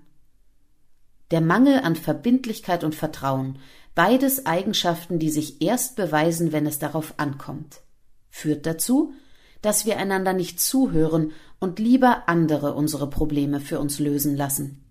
Der 1.31 1.41
Mangel 1.41 1.79
an 1.79 1.95
Verbindlichkeit 1.95 2.83
und 2.83 2.95
Vertrauen, 2.95 3.59
beides 3.95 4.45
Eigenschaften, 4.45 5.19
die 5.19 5.29
sich 5.29 5.61
erst 5.61 5.95
beweisen, 5.95 6.51
wenn 6.51 6.65
es 6.65 6.79
darauf 6.79 7.15
ankommt, 7.17 7.81
führt 8.29 8.65
dazu, 8.65 9.13
dass 9.61 9.85
wir 9.85 9.97
einander 9.97 10.33
nicht 10.33 10.59
zuhören 10.59 11.31
und 11.59 11.79
lieber 11.79 12.27
andere 12.27 12.73
unsere 12.73 13.09
Probleme 13.09 13.59
für 13.59 13.79
uns 13.79 13.99
lösen 13.99 14.35
lassen. 14.35 14.81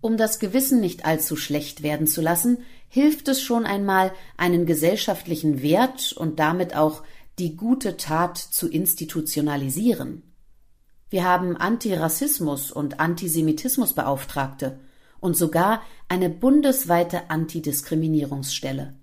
Um 0.00 0.16
das 0.16 0.40
Gewissen 0.40 0.80
nicht 0.80 1.04
allzu 1.04 1.36
schlecht 1.36 1.84
werden 1.84 2.08
zu 2.08 2.20
lassen, 2.20 2.58
hilft 2.88 3.28
es 3.28 3.40
schon 3.40 3.64
einmal, 3.64 4.12
einen 4.36 4.66
gesellschaftlichen 4.66 5.62
Wert 5.62 6.12
und 6.12 6.40
damit 6.40 6.74
auch 6.76 7.04
die 7.38 7.56
gute 7.56 7.96
Tat 7.96 8.36
zu 8.36 8.68
institutionalisieren. 8.68 10.34
Wir 11.08 11.24
haben 11.24 11.56
Antirassismus 11.56 12.72
und 12.72 12.98
Antisemitismusbeauftragte 12.98 14.80
und 15.20 15.36
sogar 15.36 15.82
eine 16.08 16.28
bundesweite 16.28 17.30
Antidiskriminierungsstelle. 17.30 18.94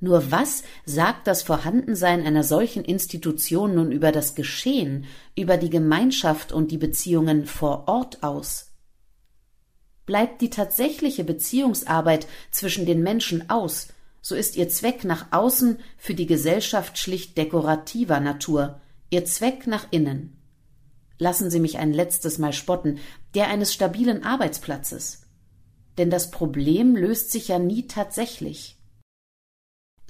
Nur 0.00 0.30
was 0.30 0.62
sagt 0.86 1.26
das 1.26 1.42
Vorhandensein 1.42 2.26
einer 2.26 2.42
solchen 2.42 2.84
Institution 2.84 3.74
nun 3.74 3.92
über 3.92 4.12
das 4.12 4.34
Geschehen, 4.34 5.04
über 5.36 5.58
die 5.58 5.70
Gemeinschaft 5.70 6.52
und 6.52 6.70
die 6.70 6.78
Beziehungen 6.78 7.46
vor 7.46 7.86
Ort 7.86 8.22
aus? 8.22 8.72
Bleibt 10.06 10.40
die 10.40 10.50
tatsächliche 10.50 11.22
Beziehungsarbeit 11.22 12.26
zwischen 12.50 12.86
den 12.86 13.02
Menschen 13.02 13.50
aus, 13.50 13.88
so 14.22 14.34
ist 14.34 14.56
ihr 14.56 14.68
Zweck 14.68 15.04
nach 15.04 15.26
außen 15.30 15.78
für 15.96 16.14
die 16.14 16.26
Gesellschaft 16.26 16.98
schlicht 16.98 17.38
dekorativer 17.38 18.20
Natur, 18.20 18.80
ihr 19.10 19.24
Zweck 19.24 19.66
nach 19.66 19.86
innen 19.90 20.40
lassen 21.20 21.50
Sie 21.50 21.60
mich 21.60 21.78
ein 21.78 21.92
letztes 21.92 22.38
Mal 22.38 22.52
spotten, 22.52 22.98
der 23.34 23.48
eines 23.48 23.72
stabilen 23.72 24.24
Arbeitsplatzes. 24.24 25.22
Denn 25.98 26.10
das 26.10 26.30
Problem 26.30 26.96
löst 26.96 27.30
sich 27.30 27.48
ja 27.48 27.58
nie 27.58 27.86
tatsächlich. 27.86 28.79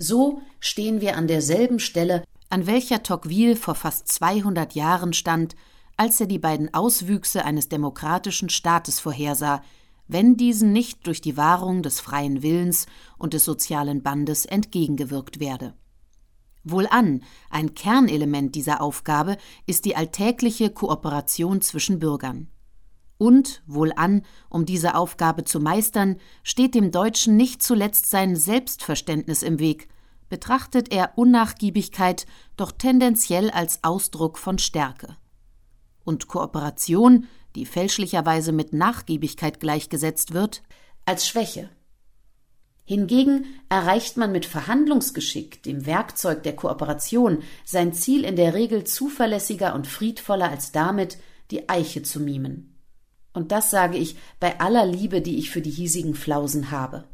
So 0.02 0.40
stehen 0.60 1.02
wir 1.02 1.18
an 1.18 1.28
derselben 1.28 1.78
Stelle, 1.78 2.24
an 2.48 2.66
welcher 2.66 3.02
Tocqueville 3.02 3.54
vor 3.54 3.74
fast 3.74 4.08
200 4.08 4.74
Jahren 4.74 5.12
stand, 5.12 5.54
als 5.98 6.18
er 6.18 6.26
die 6.26 6.38
beiden 6.38 6.72
Auswüchse 6.72 7.44
eines 7.44 7.68
demokratischen 7.68 8.48
Staates 8.48 8.98
vorhersah, 8.98 9.62
wenn 10.08 10.38
diesen 10.38 10.72
nicht 10.72 11.06
durch 11.06 11.20
die 11.20 11.36
Wahrung 11.36 11.82
des 11.82 12.00
freien 12.00 12.42
Willens 12.42 12.86
und 13.18 13.34
des 13.34 13.44
sozialen 13.44 14.02
Bandes 14.02 14.46
entgegengewirkt 14.46 15.38
werde. 15.38 15.74
Wohlan, 16.64 17.22
ein 17.50 17.74
Kernelement 17.74 18.54
dieser 18.54 18.80
Aufgabe 18.80 19.36
ist 19.66 19.84
die 19.84 19.96
alltägliche 19.96 20.70
Kooperation 20.70 21.60
zwischen 21.60 21.98
Bürgern. 21.98 22.48
Und, 23.20 23.62
wohlan, 23.66 24.22
um 24.48 24.64
diese 24.64 24.94
Aufgabe 24.94 25.44
zu 25.44 25.60
meistern, 25.60 26.16
steht 26.42 26.74
dem 26.74 26.90
Deutschen 26.90 27.36
nicht 27.36 27.62
zuletzt 27.62 28.08
sein 28.08 28.34
Selbstverständnis 28.34 29.42
im 29.42 29.58
Weg, 29.58 29.88
betrachtet 30.30 30.90
er 30.90 31.12
Unnachgiebigkeit 31.16 32.24
doch 32.56 32.72
tendenziell 32.72 33.50
als 33.50 33.84
Ausdruck 33.84 34.38
von 34.38 34.58
Stärke. 34.58 35.18
Und 36.02 36.28
Kooperation, 36.28 37.26
die 37.56 37.66
fälschlicherweise 37.66 38.52
mit 38.52 38.72
Nachgiebigkeit 38.72 39.60
gleichgesetzt 39.60 40.32
wird, 40.32 40.62
als 41.04 41.28
Schwäche. 41.28 41.68
Hingegen 42.86 43.44
erreicht 43.68 44.16
man 44.16 44.32
mit 44.32 44.46
Verhandlungsgeschick, 44.46 45.62
dem 45.62 45.84
Werkzeug 45.84 46.42
der 46.42 46.56
Kooperation, 46.56 47.42
sein 47.66 47.92
Ziel 47.92 48.24
in 48.24 48.36
der 48.36 48.54
Regel 48.54 48.84
zuverlässiger 48.84 49.74
und 49.74 49.86
friedvoller 49.86 50.48
als 50.48 50.72
damit, 50.72 51.18
die 51.50 51.68
Eiche 51.68 52.02
zu 52.02 52.18
mimen. 52.18 52.69
Und 53.32 53.52
das 53.52 53.70
sage 53.70 53.96
ich 53.96 54.16
bei 54.40 54.58
aller 54.60 54.86
Liebe, 54.86 55.20
die 55.20 55.38
ich 55.38 55.50
für 55.50 55.60
die 55.60 55.70
hiesigen 55.70 56.14
Flausen 56.14 56.70
habe. 56.70 57.04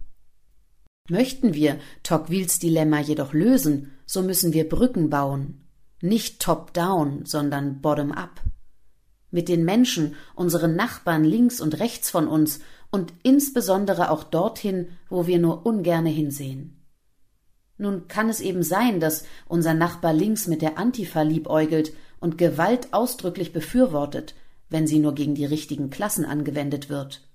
Möchten 1.08 1.54
wir 1.54 1.78
Tocquevilles 2.02 2.58
Dilemma 2.58 3.00
jedoch 3.00 3.32
lösen, 3.32 3.92
so 4.06 4.22
müssen 4.22 4.52
wir 4.52 4.68
Brücken 4.68 5.10
bauen. 5.10 5.62
Nicht 6.00 6.40
top-down, 6.40 7.24
sondern 7.26 7.80
bottom-up. 7.80 8.42
Mit 9.30 9.48
den 9.48 9.64
Menschen, 9.64 10.14
unseren 10.34 10.74
Nachbarn 10.74 11.24
links 11.24 11.60
und 11.60 11.78
rechts 11.78 12.10
von 12.10 12.26
uns 12.26 12.60
und 12.90 13.12
insbesondere 13.22 14.10
auch 14.10 14.24
dorthin, 14.24 14.88
wo 15.08 15.26
wir 15.26 15.38
nur 15.38 15.66
ungerne 15.66 16.10
hinsehen. 16.10 16.82
Nun 17.78 18.08
kann 18.08 18.28
es 18.28 18.40
eben 18.40 18.62
sein, 18.62 19.00
dass 19.00 19.24
unser 19.46 19.74
Nachbar 19.74 20.12
links 20.12 20.46
mit 20.46 20.62
der 20.62 20.78
Antifa 20.78 21.22
liebäugelt 21.22 21.92
und 22.20 22.38
Gewalt 22.38 22.92
ausdrücklich 22.92 23.52
befürwortet, 23.52 24.34
wenn 24.68 24.86
sie 24.86 24.98
nur 24.98 25.14
gegen 25.14 25.34
die 25.34 25.44
richtigen 25.44 25.90
Klassen 25.90 26.24
angewendet 26.24 26.88
wird. 26.88 27.28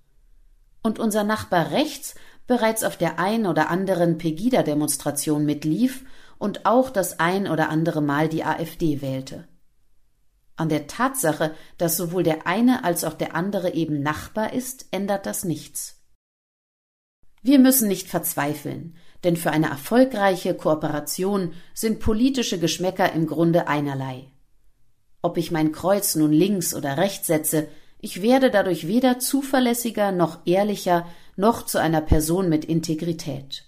Und 0.84 1.00
unser 1.00 1.24
Nachbar 1.24 1.72
rechts 1.72 2.16
bereits 2.48 2.84
auf 2.84 2.98
der 2.98 3.20
ein 3.20 3.46
oder 3.46 3.70
anderen 3.70 4.18
Pegida-Demonstration 4.18 5.46
mitlief 5.46 6.04
und 6.38 6.66
auch 6.66 6.90
das 6.90 7.20
ein 7.20 7.48
oder 7.48 7.70
andere 7.70 8.02
Mal 8.02 8.28
die 8.28 8.44
AfD 8.44 9.02
wählte. 9.02 9.48
An 10.56 10.70
der 10.70 10.88
Tatsache, 10.88 11.56
dass 11.78 11.98
sowohl 11.98 12.24
der 12.24 12.46
eine 12.48 12.84
als 12.84 13.04
auch 13.04 13.14
der 13.14 13.36
andere 13.36 13.74
eben 13.74 14.02
Nachbar 14.02 14.54
ist, 14.54 14.88
ändert 14.92 15.26
das 15.26 15.44
nichts. 15.44 16.02
Wir 17.42 17.58
müssen 17.58 17.88
nicht 17.88 18.08
verzweifeln, 18.08 18.96
denn 19.24 19.38
für 19.38 19.52
eine 19.52 19.70
erfolgreiche 19.70 20.54
Kooperation 20.54 21.54
sind 21.74 22.00
politische 22.00 22.60
Geschmäcker 22.60 23.14
im 23.14 23.26
Grunde 23.28 23.68
einerlei. 23.68 24.32
Ob 25.22 25.38
ich 25.38 25.52
mein 25.52 25.72
Kreuz 25.72 26.16
nun 26.16 26.32
links 26.32 26.74
oder 26.74 26.98
rechts 26.98 27.28
setze, 27.28 27.68
ich 28.00 28.22
werde 28.22 28.50
dadurch 28.50 28.88
weder 28.88 29.20
zuverlässiger 29.20 30.12
noch 30.12 30.40
ehrlicher 30.46 31.06
noch 31.36 31.66
zu 31.66 31.80
einer 31.80 32.02
Person 32.02 32.50
mit 32.50 32.66
Integrität. 32.66 33.66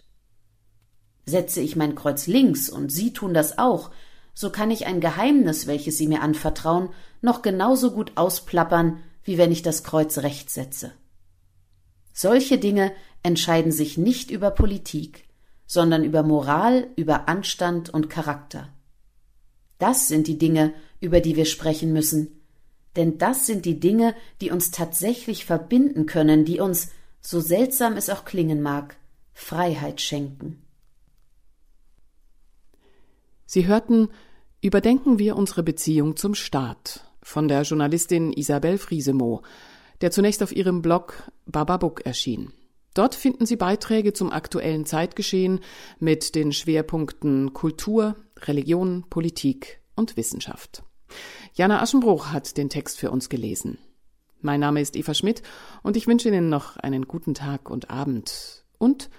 Setze 1.26 1.62
ich 1.62 1.76
mein 1.76 1.96
Kreuz 1.96 2.28
links 2.28 2.70
und 2.70 2.92
Sie 2.92 3.14
tun 3.14 3.34
das 3.34 3.58
auch, 3.58 3.92
so 4.34 4.50
kann 4.50 4.72
ich 4.72 4.88
ein 4.88 5.00
Geheimnis, 5.00 5.68
welches 5.68 5.98
Sie 5.98 6.08
mir 6.08 6.22
anvertrauen, 6.22 6.90
noch 7.22 7.44
genauso 7.44 7.92
gut 7.92 8.14
ausplappern, 8.16 9.00
wie 9.24 9.38
wenn 9.38 9.52
ich 9.52 9.62
das 9.62 9.84
Kreuz 9.84 10.18
rechts 10.18 10.56
setze. 10.56 10.92
Solche 12.12 12.58
Dinge 12.58 12.92
entscheiden 13.22 13.72
sich 13.72 13.98
nicht 13.98 14.32
über 14.32 14.52
Politik, 14.52 15.28
sondern 15.66 16.04
über 16.04 16.24
Moral, 16.24 16.88
über 16.96 17.30
Anstand 17.30 17.90
und 17.92 18.10
Charakter. 18.10 18.70
Das 19.80 20.08
sind 20.08 20.28
die 20.28 20.38
Dinge, 20.38 20.74
über 21.04 21.20
die 21.20 21.36
wir 21.36 21.46
sprechen 21.46 21.92
müssen, 21.92 22.40
denn 22.96 23.18
das 23.18 23.46
sind 23.46 23.66
die 23.66 23.80
Dinge, 23.80 24.16
die 24.40 24.52
uns 24.52 24.72
tatsächlich 24.72 25.46
verbinden 25.46 26.06
können, 26.06 26.46
die 26.46 26.60
uns, 26.60 26.90
so 27.22 27.40
seltsam 27.40 27.98
es 27.98 28.10
auch 28.10 28.24
klingen 28.24 28.62
mag, 28.62 28.96
Freiheit 29.34 30.00
schenken. 30.00 30.62
Sie 33.46 33.68
hörten 33.68 34.10
Überdenken 34.62 35.20
wir 35.20 35.36
unsere 35.36 35.62
Beziehung 35.62 36.16
zum 36.16 36.36
Staat 36.36 37.04
von 37.22 37.50
der 37.50 37.64
Journalistin 37.64 38.32
Isabel 38.32 38.78
Friesemoh, 38.78 39.42
der 40.00 40.10
zunächst 40.12 40.42
auf 40.42 40.56
ihrem 40.56 40.82
Blog 40.82 41.30
Bababuk 41.46 42.06
erschien. 42.06 42.54
Dort 42.94 43.14
finden 43.14 43.46
Sie 43.46 43.58
Beiträge 43.58 44.14
zum 44.14 44.32
aktuellen 44.32 44.86
Zeitgeschehen 44.86 45.60
mit 46.00 46.34
den 46.34 46.54
Schwerpunkten 46.54 47.52
Kultur, 47.52 48.16
Religion, 48.40 49.04
Politik 49.10 49.82
und 49.96 50.16
Wissenschaft. 50.16 50.84
Jana 51.54 51.82
Aschenbruch 51.82 52.28
hat 52.28 52.58
den 52.58 52.70
Text 52.70 53.00
für 53.00 53.12
uns 53.12 53.30
gelesen. 53.30 53.78
Mein 54.42 54.60
Name 54.60 54.82
ist 54.82 54.96
Eva 54.96 55.14
Schmidt 55.14 55.42
und 55.84 55.96
ich 55.96 56.08
wünsche 56.08 56.28
Ihnen 56.28 56.50
noch 56.50 56.78
einen 56.78 57.08
guten 57.08 57.34
Tag 57.34 57.70
und 57.70 57.90
Abend 57.90 58.66
und 58.78 59.10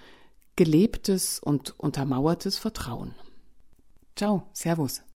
gelebtes 0.55 1.39
und 1.39 1.79
untermauertes 1.79 2.57
Vertrauen. 2.57 3.15
Ciao, 4.15 4.43
Servus. 4.53 5.05